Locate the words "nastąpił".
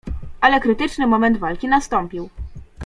1.67-2.29